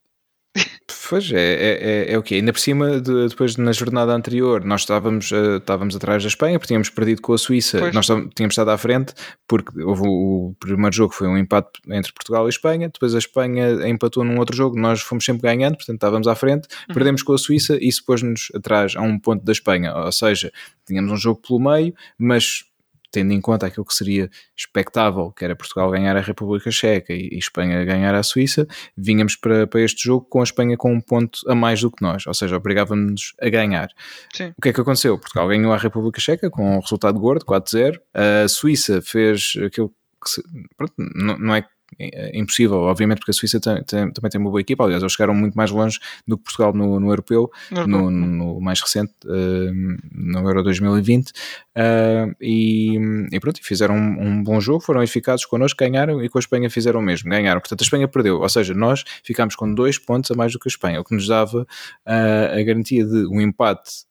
[1.10, 2.36] Pois é, é, é, é o quê?
[2.36, 6.60] Ainda por cima, de, depois na jornada anterior, nós estávamos, uh, estávamos atrás da Espanha
[6.60, 7.80] porque tínhamos perdido com a Suíça.
[7.80, 7.94] Pois.
[7.94, 9.14] Nós tínhamos estado à frente
[9.48, 13.20] porque houve o, o, primeiro jogo foi um empate entre Portugal e Espanha, depois a
[13.20, 16.94] Espanha empatou num outro jogo, nós fomos sempre ganhando, portanto estávamos à frente, uhum.
[16.94, 19.96] perdemos com a Suíça e isso pôs-nos atrás a um ponto da Espanha.
[19.96, 20.52] Ou seja,
[20.86, 22.66] tínhamos um jogo pelo meio, mas
[23.12, 27.30] tendo em conta aquilo que seria expectável, que era Portugal ganhar a República Checa e,
[27.32, 31.02] e Espanha ganhar a Suíça, vínhamos para, para este jogo com a Espanha com um
[31.02, 33.90] ponto a mais do que nós, ou seja, obrigávamos-nos a ganhar.
[34.34, 34.54] Sim.
[34.58, 35.18] O que é que aconteceu?
[35.18, 38.00] Portugal ganhou a República Checa com um resultado gordo, 4-0.
[38.14, 39.94] A Suíça fez aquilo
[40.24, 40.44] que se,
[40.76, 41.66] pronto, não, não é
[42.00, 44.84] é impossível, obviamente, porque a Suíça tem, tem, também tem uma boa equipa.
[44.84, 48.82] Aliás, eles chegaram muito mais longe do que Portugal no, no europeu, no, no, mais
[48.82, 51.30] recente, uh, no Euro 2020.
[51.30, 51.34] Uh,
[51.76, 52.98] eh, e,
[53.32, 56.70] e, pronto, fizeram um, um, bom jogo, foram eficazes connosco, ganharam e com a Espanha
[56.70, 57.60] fizeram o mesmo, ganharam.
[57.60, 60.68] Portanto, a Espanha perdeu, ou seja, nós ficámos com dois pontos a mais do que
[60.68, 64.06] a Espanha, o que nos dava uh, a garantia de um empate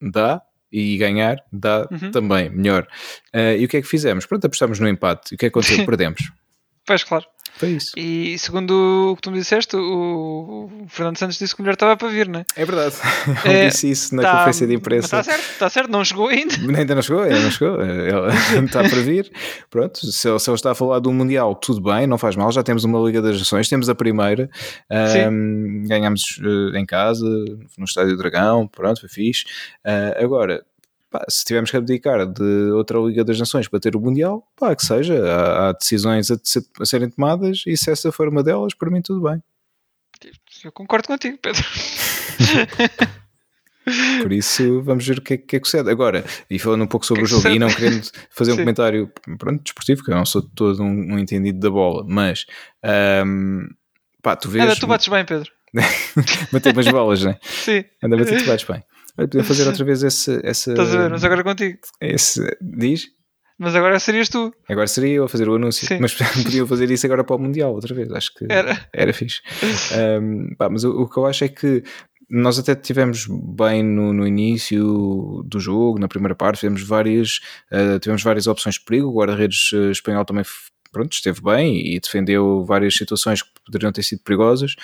[0.00, 2.10] dá, e ganhar dá uhum.
[2.10, 2.86] também melhor.
[3.34, 4.26] Uh, e o que é que fizemos?
[4.26, 5.32] Pronto, apostámos no empate.
[5.32, 5.84] E o que é que aconteceu?
[5.86, 6.30] Perdemos.
[6.88, 7.26] Pois, claro.
[7.58, 7.92] Foi isso.
[7.98, 11.98] E segundo o que tu me disseste, o, Fernando Santos disse que o melhor estava
[11.98, 12.44] para vir, não é?
[12.56, 12.94] É verdade.
[13.44, 15.06] Ele é, disse isso na tá, conferência de imprensa.
[15.06, 16.54] Está certo, está certo, não chegou ainda.
[16.54, 17.82] Ainda não chegou, ainda não chegou.
[17.84, 19.30] Ele está para vir.
[19.68, 22.50] Pronto, se ele, se ele está a falar do Mundial, tudo bem, não faz mal.
[22.50, 24.48] Já temos uma Liga das Nações, temos a primeira.
[25.30, 27.26] Um, ganhamos uh, em casa,
[27.76, 29.44] no Estádio Dragão, pronto, foi fixe.
[29.84, 30.64] Uh, agora,
[31.10, 34.76] Pá, se tivermos que abdicar de outra Liga das Nações para ter o Mundial, pá,
[34.76, 36.34] que seja, há, há decisões a,
[36.80, 39.42] a, serem tomadas e se essa for uma delas, para mim tudo bem.
[40.64, 41.62] Eu concordo contigo, Pedro.
[44.22, 45.90] Por isso, vamos ver o que é que, é que sucede.
[45.90, 48.60] Agora, e falando um pouco sobre que o jogo, e não querendo fazer um Sim.
[48.60, 52.44] comentário pronto, desportivo, que eu não sou todo um, um entendido da bola, mas
[53.26, 53.66] um,
[54.22, 54.64] pá, tu vês.
[54.64, 55.50] Anda, tu bates bem, Pedro.
[56.52, 57.38] bater umas bolas, né?
[57.42, 57.84] Sim.
[58.02, 58.82] Anda a bater, tu bates bem.
[59.18, 60.70] Olha, podia fazer outra vez esse, essa.
[60.70, 61.78] Estás a ver, mas agora contigo.
[62.00, 62.56] Esse.
[62.60, 63.06] Diz?
[63.58, 64.54] Mas agora serias tu.
[64.68, 65.86] Agora seria eu a fazer o anúncio.
[65.88, 65.98] Sim.
[66.00, 68.12] Mas podia fazer isso agora para o Mundial outra vez.
[68.12, 69.40] Acho que era, era fixe.
[70.20, 71.82] Um, pá, mas o, o, que eu acho é que
[72.30, 77.40] nós até tivemos bem no, no início do jogo, na primeira parte, tivemos várias,
[77.72, 79.08] uh, tivemos várias opções de perigo.
[79.08, 80.44] O guarda-redes uh, espanhol também
[80.90, 84.74] pronto, esteve bem e defendeu várias situações que poderiam ter sido perigosas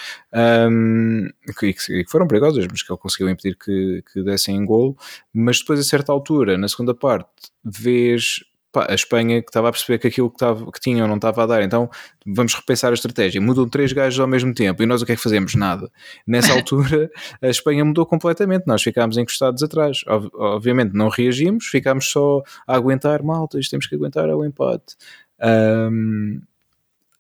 [0.71, 4.97] um, que, que, foram perigosas, mas que ele conseguiu impedir que, que dessem em golo.
[5.33, 7.29] Mas depois, a certa altura, na segunda parte,
[7.65, 8.41] vês
[8.89, 11.47] a Espanha que estava a perceber que aquilo que, estava, que tinham não estava a
[11.47, 11.89] dar, então
[12.27, 13.41] vamos repensar a estratégia.
[13.41, 15.55] Mudam três gajos ao mesmo tempo e nós o que é que fazemos?
[15.55, 15.91] Nada.
[16.27, 20.01] Nessa altura a Espanha mudou completamente, nós ficámos encostados atrás.
[20.07, 24.97] Obviamente não reagimos, ficámos só a aguentar, malta, temos que aguentar ao empate.
[25.41, 26.41] Um,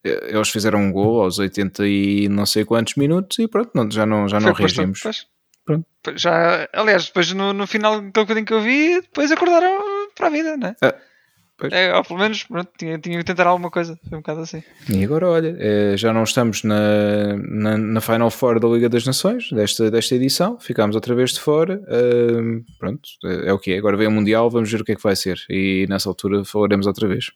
[0.05, 4.05] eles fizeram um gol aos 80 e não sei quantos minutos e pronto, não, já
[4.05, 5.01] não, já não reagimos.
[5.65, 5.87] Pronto.
[6.15, 10.31] Já, aliás, depois no, no final do bocadinho que eu vi, depois acordaram para a
[10.31, 10.77] vida, né?
[10.83, 10.95] Ah,
[11.71, 14.63] é, ou pelo menos pronto, tinha, tinha que tentar alguma coisa, foi um bocado assim.
[14.91, 19.07] E agora, olha, é, já não estamos na, na, na, Final Four da Liga das
[19.07, 21.81] Nações desta, desta edição, ficámos outra vez de fora.
[21.85, 23.79] Uh, pronto, é, é, o que é.
[23.79, 26.45] Agora vem o Mundial, vamos ver o que é que vai ser e nessa altura
[26.45, 27.31] falaremos outra vez.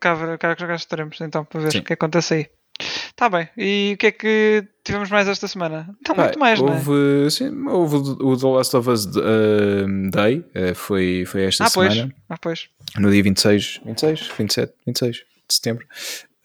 [0.00, 1.78] Cá, cá, cá estaremos então para ver Sim.
[1.78, 2.50] o que acontece aí.
[2.78, 3.48] Está bem.
[3.56, 5.88] E o que é que tivemos mais esta semana?
[6.00, 7.30] Está muito mais, houve, não é?
[7.30, 11.94] Sim, houve o The Last of Us uh, Day, uh, foi, foi esta ah, semana.
[11.94, 12.14] Pois.
[12.28, 12.68] Ah, pois.
[12.98, 15.86] No dia 26, 26, 27, 26 de setembro.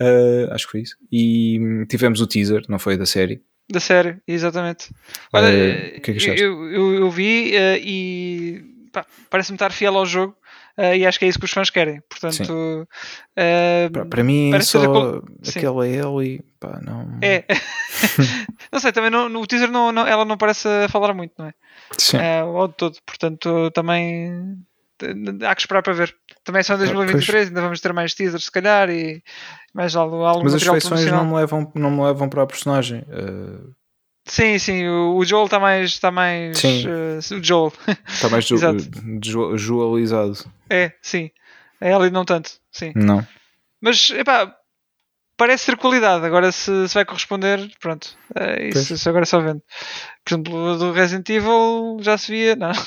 [0.02, 0.96] Uh, acho que foi isso.
[1.12, 3.44] E hum, tivemos o teaser, não foi da série.
[3.70, 4.94] Da série, exatamente.
[5.34, 5.48] Olha,
[5.98, 8.71] o que é que eu, eu, eu, vi e
[9.30, 10.36] parece-me estar fiel ao jogo
[10.78, 12.02] uh, e acho que é isso que os fãs querem.
[12.10, 17.20] Portanto, uh, para, para, mim, só aquela Ellie, pá, não.
[17.22, 17.46] É,
[18.72, 21.54] não sei, também no, no teaser não, não, ela não parece falar muito, não é?
[21.98, 22.18] Sim.
[22.18, 24.58] Uh, ao todo, portanto, também
[25.48, 26.16] há que esperar para ver.
[26.44, 27.48] Também são 2023, pois.
[27.48, 29.22] ainda vamos ter mais teasers, se calhar, e
[29.74, 33.02] mais algo, algo Mas as feições não me levam, não me levam para a personagem.
[33.02, 33.74] Uh,
[34.26, 35.90] Sim, sim, o Joel está mais.
[35.92, 36.86] Está mais sim.
[36.88, 37.74] Uh, o Joel.
[38.08, 40.38] Está mais ju Joelizado.
[40.70, 41.32] É, sim.
[41.80, 42.92] É ela e não tanto, sim.
[42.96, 43.26] Não.
[43.82, 44.56] Mas, epá,
[45.36, 46.24] parece ter qualidade.
[46.24, 48.16] Agora, se, se vai corresponder, pronto.
[48.36, 49.62] É, isso, isso, agora só vendo.
[50.24, 52.72] Por exemplo, do Resident Evil já se via, não.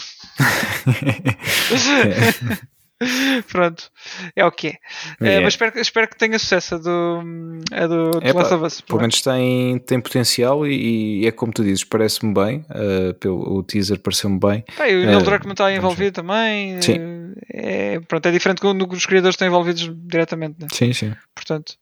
[3.51, 3.91] Pronto,
[4.37, 4.79] é o que é.
[5.21, 5.41] é.
[5.41, 7.23] mas espero, espero, que tenha sucesso a do,
[7.73, 8.81] a do é, Last of Us.
[8.81, 12.65] Pelo menos tem, tem potencial e, e, é como tu dizes, parece-me bem.
[12.71, 14.65] Uh, pelo, o teaser pareceu-me bem.
[14.77, 16.81] Pá, e o Neil uh, Druckmann está envolvido também.
[16.81, 17.35] Sim.
[17.53, 20.57] É, pronto, é diferente quando os criadores estão envolvidos diretamente.
[20.61, 20.69] Né?
[20.73, 21.13] Sim, sim.
[21.35, 21.75] Portanto,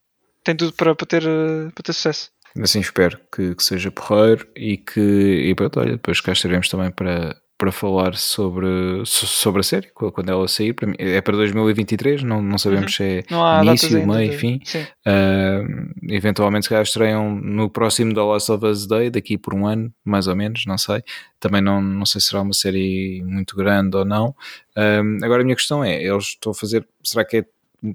[0.42, 2.31] tem tudo para, para, ter, para ter sucesso.
[2.61, 6.90] Assim espero que, que seja porreiro e que e pronto, olha, depois cá estaremos também
[6.90, 8.66] para, para falar sobre,
[9.05, 10.72] sobre a série, quando ela sair.
[10.72, 12.88] Para mim, é para 2023, não, não sabemos uhum.
[12.88, 14.61] se é início, meio, fim.
[15.07, 19.64] Uh, eventualmente, se calhar estreiam no próximo The Last of Us Day, daqui por um
[19.64, 21.05] ano, mais ou menos, não sei.
[21.38, 24.35] Também não, não sei se será uma série muito grande ou não.
[24.77, 27.44] Uh, agora, a minha questão é: eles estão a fazer, será que é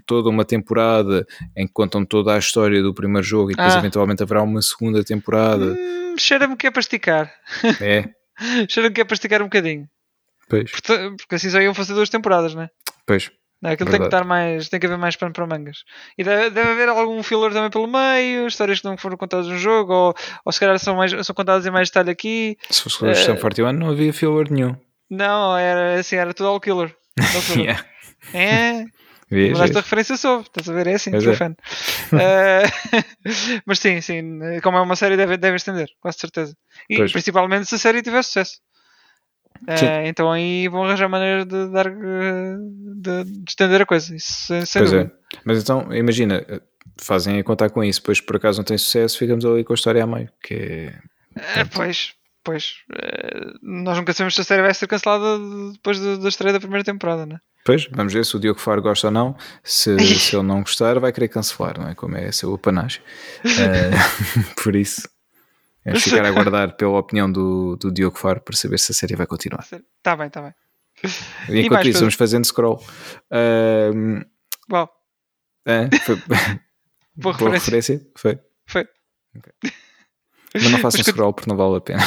[0.06, 1.28] toda uma temporada
[1.58, 3.80] em que contam toda a história do primeiro jogo e depois ah.
[3.80, 5.74] eventualmente haverá uma segunda temporada?
[5.78, 7.34] Hum, Cheira-me que é para esticar.
[7.82, 8.10] É.
[8.70, 9.88] Cheira que é para esticar um bocadinho.
[10.50, 10.72] Pois.
[10.72, 12.70] Porque, porque assim só iam fazer duas temporadas, não é?
[13.06, 13.32] Pois.
[13.62, 15.84] Não, aquilo tem que estar mais, tem que haver mais pano para mangas.
[16.16, 19.58] E deve, deve, haver algum filler também pelo meio, histórias que não foram contadas no
[19.58, 22.58] jogo, ou, ou se calhar são, mais, são contadas em mais detalhe aqui.
[22.70, 24.76] Se fosse a Sum 41 não havia filler nenhum.
[25.10, 26.96] Não, era assim, era tudo all killer.
[27.58, 27.84] yeah.
[28.34, 28.86] É.
[29.30, 30.88] Mas esta referência soube, estás a ver?
[30.88, 31.36] É assim, sou é.
[31.36, 31.52] fã.
[31.52, 33.04] uh,
[33.66, 36.56] mas sim, sim, como é uma série, deve, deve estender, quase certeza.
[36.90, 37.12] E pois.
[37.12, 38.60] principalmente se a série tiver sucesso.
[39.64, 44.16] Uh, então aí vão arranjar maneira de dar de, de estender a coisa.
[44.16, 45.12] Isso, pois é.
[45.44, 46.46] Mas então, imagina,
[47.02, 49.76] fazem a contar com isso, depois por acaso não tem sucesso, ficamos ali com a
[49.76, 50.30] história a meio.
[50.42, 50.94] Que
[51.36, 52.14] é, é pois,
[52.44, 52.76] pois.
[52.92, 55.38] Uh, nós nunca sabemos se a série vai ser cancelada
[55.74, 57.40] depois da estreia da primeira temporada, né?
[57.68, 59.36] Pois, vamos ver se o Diogo Faro gosta ou não.
[59.62, 61.94] Se, se ele não gostar, vai querer cancelar, não é?
[61.94, 63.02] Como é seu apanagem.
[63.44, 65.06] Uh, por isso,
[65.84, 69.18] vamos ficar a aguardar pela opinião do, do Diogo Faro para saber se a série
[69.18, 69.66] vai continuar.
[69.66, 70.54] Está bem, está bem.
[71.50, 72.82] E enquanto e isso, vamos fazendo scroll.
[73.30, 74.26] Uh,
[74.72, 74.90] Uau.
[75.66, 76.16] É, foi...
[77.18, 78.00] Boa, Boa referência.
[78.16, 78.40] Foi.
[78.66, 78.88] Foi.
[79.38, 79.72] Okay.
[80.54, 82.02] Mas não façam scroll porque não vale a pena.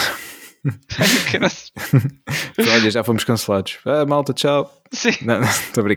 [2.59, 3.79] Olha, já fomos cancelados.
[3.85, 4.71] Ah, malta, tchau.
[4.93, 5.13] Sim.
[5.23, 5.85] Não, estou.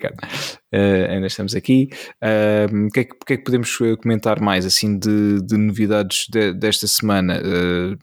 [0.74, 1.90] Uh, ainda estamos aqui.
[2.16, 6.26] Uh, o, que é que, que, é que, podemos comentar mais assim de, de novidades
[6.32, 7.40] de, desta semana?
[7.40, 7.96] Uh,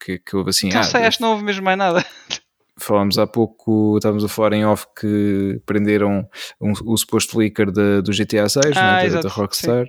[0.00, 0.70] que, que houve assim.
[0.70, 2.04] Não ah, sei, acho que não houve mesmo mais nada.
[2.78, 6.26] Falámos há pouco, estávamos a falar em off que prenderam
[6.60, 9.84] um, o suposto leaker de, do GTA 6, ah, né, da, da Rockstar.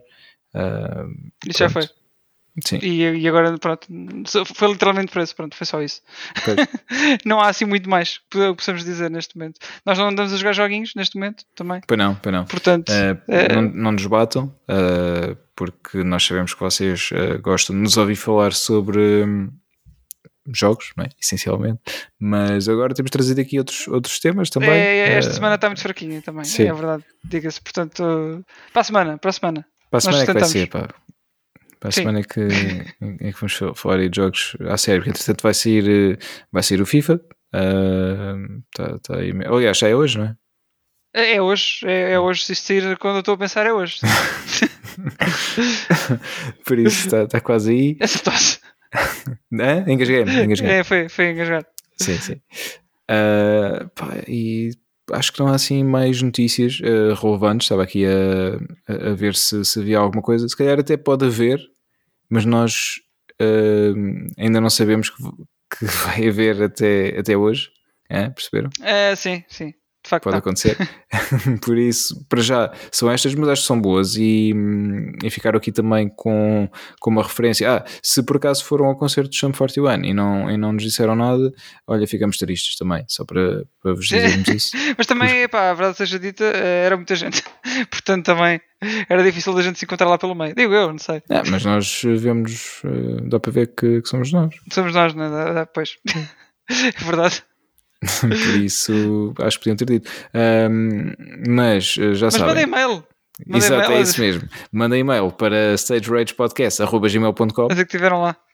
[0.53, 1.87] Uh, Isso já foi.
[2.63, 2.79] Sim.
[2.81, 3.87] E, e, agora, pronto,
[4.55, 6.01] foi literalmente preço, pronto, foi só isso.
[7.25, 9.59] não há assim muito mais que possamos dizer neste momento.
[9.85, 11.81] Nós não andamos a jogar joguinhos neste momento também.
[11.85, 12.45] Pois não, pois não.
[12.45, 13.53] Portanto, uh, é...
[13.53, 17.09] não, não nos batam, uh, porque nós sabemos que vocês
[17.41, 18.99] gostam de nos ouvir falar sobre.
[19.25, 19.49] Um,
[20.53, 21.09] jogos, é?
[21.19, 21.81] essencialmente,
[22.19, 24.69] mas agora temos trazido aqui outros, outros temas também.
[24.69, 26.67] É, é esta semana está muito fraquinha também, sim.
[26.67, 27.59] é verdade, diga-se.
[27.59, 29.65] Portanto, para a semana, para a semana.
[29.89, 30.87] Para a semana é que vai ser, pá.
[31.85, 32.01] Para a sim.
[32.01, 32.85] semana que, é
[33.31, 36.17] que vamos falar de jogos à sério, porque entretanto vai sair,
[36.51, 37.21] vai sair o FIFA.
[37.53, 39.31] Uh, tá, tá aí.
[39.45, 40.35] Aliás, já é hoje, não é?
[41.13, 42.43] É, é hoje, é, é, hoje.
[42.43, 43.99] Se sair quando eu estou a pensar, é hoje.
[46.65, 47.95] Por isso está tá quase aí.
[48.23, 48.59] Tosse.
[49.59, 49.83] é?
[49.87, 51.67] Engasguei-me, engasguei É, foi, foi engasgado.
[51.97, 52.41] Sim, sim.
[53.11, 54.71] Uh, pá, e
[55.11, 57.65] acho que não há assim mais notícias uh, relevantes.
[57.65, 60.49] Estava aqui a, a ver se, se havia alguma coisa.
[60.49, 61.74] Se calhar até pode haver,
[62.29, 62.99] mas nós
[63.41, 65.23] uh, ainda não sabemos que,
[65.77, 67.69] que, vai haver até, até hoje.
[68.09, 68.29] É?
[68.29, 68.69] Perceberam?
[68.81, 69.73] É, sim, sim
[70.05, 70.77] de facto pode acontecer.
[71.65, 74.53] Por isso, para já, são estas, mas acho que são boas e,
[75.23, 77.77] e ficaram aqui também com, com uma referência.
[77.77, 80.83] Ah, se por acaso foram ao concerto de Sum 41 e não, e não nos
[80.83, 81.51] disseram nada,
[81.87, 84.77] olha, ficamos tristes também, só para, para vos dizermos isso.
[84.95, 87.43] mas também, epá, a verdade seja dita, eh, era muita gente,
[87.89, 88.61] portanto também
[89.09, 90.53] era difícil da gente se encontrar lá pelo meio.
[90.53, 91.23] Digo eu, não sei.
[91.29, 94.53] É, mas nós vemos, eh, dá para ver que, que somos nós.
[94.71, 95.65] Somos nós, não é?
[95.65, 95.97] Pois.
[96.69, 97.43] é verdade.
[98.21, 100.09] Por isso, acho que podiam ter dito.
[100.33, 101.13] Um,
[101.47, 102.47] mas eh, já mas sabem.
[102.47, 103.03] Mas mandem e-mail.
[103.53, 104.47] Exato, é isso mesmo.
[104.71, 108.37] Manda e-mail para stageragepodcast.gmail.com que tiveram lá.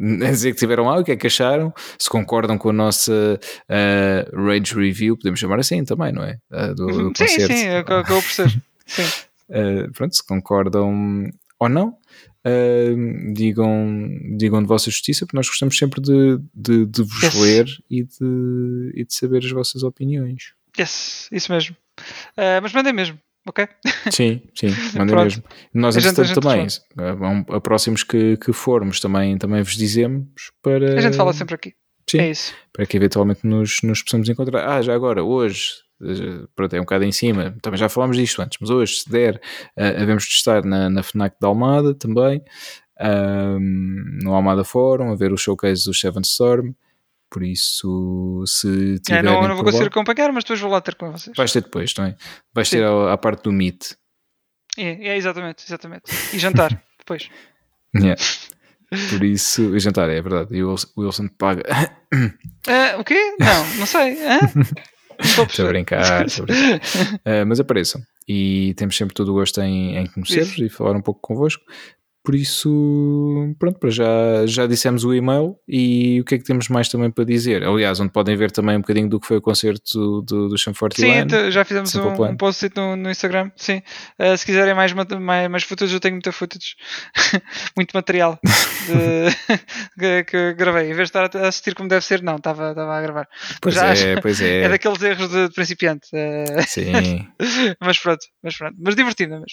[0.00, 1.74] A dizer que estiveram lá, o que é que acharam?
[1.98, 6.38] Se concordam com a nossa uh, Rage Review, podemos chamar assim também, não é?
[6.52, 7.52] Uh, do, do sim, concerto.
[7.52, 8.48] sim, é acabou por ser.
[8.86, 9.02] Sim.
[9.50, 11.97] Uh, pronto, se concordam ou não,
[12.48, 17.34] uh, digam, digam de vossa justiça, porque nós gostamos sempre de, de, de vos yes.
[17.34, 20.54] ler e de, e de saber as vossas opiniões.
[20.78, 21.76] Yes, isso mesmo.
[22.36, 23.66] Uh, mas mandem mesmo, ok?
[24.12, 25.42] Sim, sim, mandem mesmo.
[25.74, 30.98] Nós, entretanto, também, a, a próximos que, que formos, também, também vos dizemos para.
[30.98, 31.74] A gente fala sempre aqui.
[32.08, 32.54] Sim, é isso.
[32.72, 34.66] Para que eventualmente nos, nos possamos encontrar.
[34.66, 35.74] Ah, já agora, hoje,
[36.54, 39.36] pronto, é um bocado em cima, também já falámos disto antes, mas hoje, se der,
[39.76, 42.42] uh, havemos de estar na, na FNAC da Almada também,
[43.00, 46.72] um, no Almada Forum, a ver o showcase do Seven Storm.
[47.30, 49.30] Por isso, se tiverem.
[49.30, 51.36] É, não, não vou conseguir acompanhar, mas depois vou lá ter com vocês.
[51.36, 52.16] Vais ter depois, é?
[52.54, 52.78] Vais Sim.
[52.78, 53.92] ter a, parte do Meet.
[54.78, 56.04] É, é, exatamente, exatamente.
[56.32, 57.28] E jantar depois.
[57.94, 58.20] Yeah.
[59.10, 60.56] Por isso, e jantar, é verdade.
[60.56, 61.62] E o Wilson paga.
[62.14, 63.36] Uh, o quê?
[63.38, 64.16] Não, não sei.
[65.18, 66.80] Estou a brincar, estou a brincar.
[67.16, 68.00] Uh, mas apareçam.
[68.26, 71.64] E temos sempre todo o gosto em, em conhecer-vos e falar um pouco convosco.
[72.28, 76.68] Por isso, pronto, para já, já dissemos o e-mail e o que é que temos
[76.68, 77.64] mais também para dizer?
[77.64, 80.74] Aliás, onde podem ver também um bocadinho do que foi o concerto do, do Cham
[80.94, 83.50] Sim, já fizemos um, um, post no, no Instagram.
[83.56, 83.80] Sim,
[84.18, 86.74] uh, se quiserem mais, mais, mais footage, eu tenho muita footage,
[87.74, 88.38] muito material
[89.96, 90.90] de, que, gravei.
[90.90, 93.26] Em vez de estar a assistir como deve ser, não, estava, estava a gravar.
[93.62, 94.64] Pois já, é, pois é.
[94.64, 96.08] É daqueles erros de, de principiante.
[96.12, 97.26] Uh, Sim.
[97.80, 99.46] mas pronto, mas pronto, mas divertido mesmo.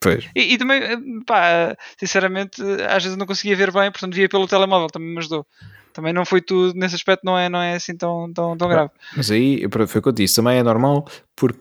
[0.00, 0.24] Pois.
[0.34, 0.80] E, e, também,
[1.26, 5.46] pá, sinceramente, às vezes não conseguia ver bem, portanto via pelo telemóvel, também me ajudou.
[5.92, 8.90] Também não foi tudo, nesse aspecto não é, não é assim tão, tão, tão grave.
[9.16, 11.58] Mas aí, foi o que eu disse, também é normal, porque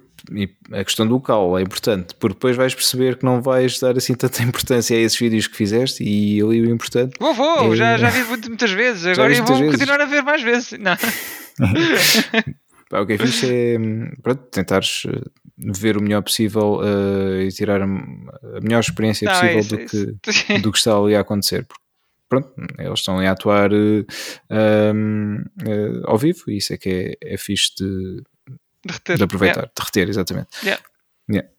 [0.71, 4.13] a questão do cal é importante, porque depois vais perceber que não vais dar assim
[4.13, 7.15] tanta importância a esses vídeos que fizeste e ali o importante.
[7.19, 7.75] Vou, vou, é...
[7.75, 9.71] já, já vi muitas vezes, agora eu vou vezes.
[9.71, 10.73] continuar a ver mais vezes.
[10.79, 10.95] Não.
[12.91, 13.77] o que é fixe é
[14.21, 15.21] pronto, tentares eh,
[15.57, 17.87] ver o melhor possível uh, e tirar a
[18.61, 20.15] melhor experiência não, possível é isso, do, que,
[20.53, 21.65] é do que está ali a acontecer.
[21.65, 21.83] Porque,
[22.29, 24.05] pronto, eles estão ali a atuar uh, uh,
[26.05, 28.23] ao vivo e isso é que é, é fixe de,
[28.85, 29.71] de, de aproveitar, yeah.
[29.77, 30.49] de reter, exatamente.
[30.63, 30.81] Yeah.
[31.29, 31.49] Yeah.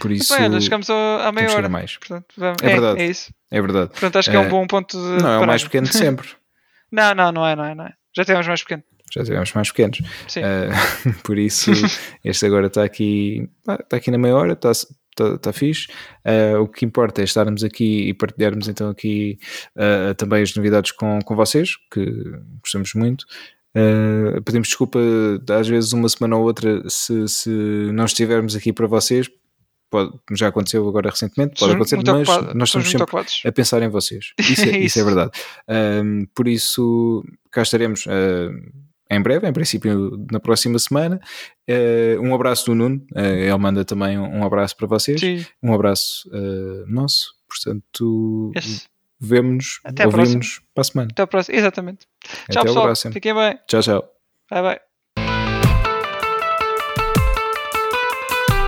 [0.00, 1.68] Por isso, Bem, chegamos à meia hora.
[1.68, 1.96] Mais.
[1.98, 3.02] Portanto, é, é, verdade.
[3.02, 3.32] É isso.
[3.50, 3.90] É verdade.
[3.90, 5.22] Portanto, acho que é um bom ponto de.
[5.22, 6.26] Não, é o mais pequeno de sempre.
[6.90, 7.92] não, não, não é, não é, não é.
[8.16, 9.98] Já temos mais pequeno já tivemos mais pequenos.
[10.00, 11.70] Uh, por isso,
[12.24, 13.48] este agora está aqui,
[13.80, 15.88] está aqui na meia hora, está, está tá fixe.
[16.26, 19.38] Uh, o que importa é estarmos aqui e partilharmos então aqui
[19.76, 22.04] uh, também as novidades com, com vocês, que
[22.60, 23.24] gostamos muito.
[23.76, 25.00] Uh, pedimos desculpa
[25.50, 27.50] às vezes uma semana ou outra se, se
[27.92, 29.28] não estivermos aqui para vocês.
[29.90, 33.42] Pode, já aconteceu agora recentemente, pode acontecer, mas ocupado, nós estamos sempre ocupados.
[33.46, 34.32] a pensar em vocês.
[34.40, 34.78] Isso é, isso.
[34.78, 35.30] isso é verdade.
[36.34, 38.04] por isso, cá estaremos
[39.14, 41.20] em breve, em princípio na próxima semana.
[41.68, 45.44] Uh, um abraço do Nuno, uh, ele manda também um, abraço para vocês, Sim.
[45.62, 48.88] um abraço uh, nosso, portanto yes.
[49.18, 51.08] vemos-nos, ouvimos para a semana.
[51.12, 52.06] Até a próxima, exatamente.
[52.44, 53.58] Até tchau pessoal, fiquem bem.
[53.66, 54.10] Tchau, tchau.
[54.50, 54.93] Bye bye.